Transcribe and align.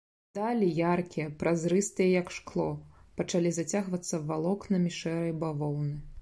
Далі, 0.35 0.67
яркія, 0.91 1.27
празрыстыя, 1.43 2.07
як 2.21 2.31
шкло, 2.37 2.65
пачалі 3.21 3.53
зацягвацца 3.59 4.21
валокнамі 4.31 4.95
шэрай 4.99 5.33
бавоўны. 5.47 5.95